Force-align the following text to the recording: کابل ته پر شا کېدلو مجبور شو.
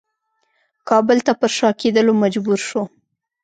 کابل 0.89 1.17
ته 1.25 1.31
پر 1.39 1.51
شا 1.57 1.69
کېدلو 1.79 2.13
مجبور 2.23 2.59
شو. 2.67 2.81